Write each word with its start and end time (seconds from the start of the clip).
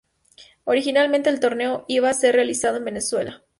Originalmente 0.63 1.29
el 1.29 1.39
torneo 1.39 1.85
iba 1.87 2.09
a 2.09 2.13
ser 2.15 2.33
realizado 2.33 2.77
en 2.77 2.85
Venezuela. 2.85 3.43